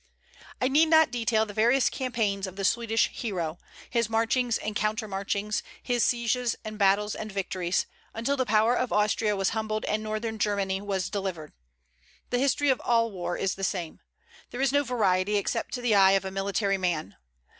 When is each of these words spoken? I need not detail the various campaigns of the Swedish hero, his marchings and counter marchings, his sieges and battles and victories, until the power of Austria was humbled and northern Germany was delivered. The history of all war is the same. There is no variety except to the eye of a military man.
I 0.59 0.67
need 0.67 0.87
not 0.87 1.11
detail 1.11 1.45
the 1.45 1.53
various 1.53 1.87
campaigns 1.87 2.47
of 2.47 2.55
the 2.55 2.65
Swedish 2.65 3.09
hero, 3.09 3.59
his 3.87 4.09
marchings 4.09 4.57
and 4.57 4.75
counter 4.75 5.07
marchings, 5.07 5.61
his 5.83 6.03
sieges 6.03 6.55
and 6.65 6.79
battles 6.79 7.13
and 7.13 7.31
victories, 7.31 7.85
until 8.11 8.35
the 8.35 8.43
power 8.47 8.73
of 8.73 8.91
Austria 8.91 9.35
was 9.35 9.49
humbled 9.49 9.85
and 9.85 10.01
northern 10.01 10.39
Germany 10.39 10.81
was 10.81 11.11
delivered. 11.11 11.53
The 12.31 12.39
history 12.39 12.69
of 12.69 12.81
all 12.83 13.11
war 13.11 13.37
is 13.37 13.53
the 13.53 13.63
same. 13.63 13.99
There 14.49 14.59
is 14.59 14.71
no 14.73 14.83
variety 14.83 15.35
except 15.35 15.71
to 15.75 15.81
the 15.83 15.93
eye 15.93 16.13
of 16.13 16.25
a 16.25 16.31
military 16.31 16.79
man. 16.79 17.15